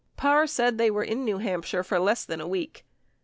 41 0.15 0.15
Parr 0.17 0.47
said 0.47 0.77
they 0.79 0.89
were 0.89 1.03
in 1.03 1.23
New 1.23 1.37
Hampshire 1.37 1.83
less 1.99 2.25
than 2.25 2.41
a 2.41 2.47
week. 2.47 2.87